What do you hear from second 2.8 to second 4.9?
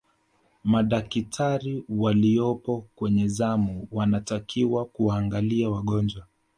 kwenye zamu wanatakiwa